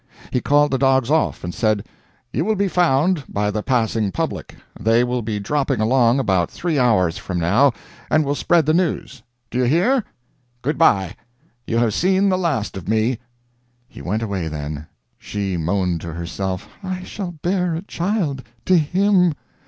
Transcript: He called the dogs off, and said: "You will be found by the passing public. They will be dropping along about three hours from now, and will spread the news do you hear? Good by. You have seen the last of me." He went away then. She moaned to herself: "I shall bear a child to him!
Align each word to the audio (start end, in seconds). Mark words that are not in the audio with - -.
He 0.31 0.41
called 0.41 0.71
the 0.71 0.79
dogs 0.79 1.11
off, 1.11 1.43
and 1.43 1.53
said: 1.53 1.85
"You 2.33 2.43
will 2.43 2.55
be 2.55 2.67
found 2.67 3.23
by 3.29 3.51
the 3.51 3.61
passing 3.61 4.11
public. 4.11 4.55
They 4.79 5.03
will 5.03 5.21
be 5.21 5.39
dropping 5.39 5.79
along 5.79 6.19
about 6.19 6.49
three 6.49 6.79
hours 6.79 7.19
from 7.19 7.39
now, 7.39 7.71
and 8.09 8.25
will 8.25 8.33
spread 8.33 8.65
the 8.65 8.73
news 8.73 9.21
do 9.51 9.59
you 9.59 9.65
hear? 9.65 10.03
Good 10.63 10.79
by. 10.79 11.15
You 11.67 11.77
have 11.77 11.93
seen 11.93 12.29
the 12.29 12.37
last 12.39 12.75
of 12.77 12.89
me." 12.89 13.19
He 13.87 14.01
went 14.01 14.23
away 14.23 14.47
then. 14.47 14.87
She 15.19 15.55
moaned 15.55 16.01
to 16.01 16.13
herself: 16.13 16.67
"I 16.81 17.03
shall 17.03 17.33
bear 17.43 17.75
a 17.75 17.83
child 17.83 18.41
to 18.65 18.77
him! 18.79 19.35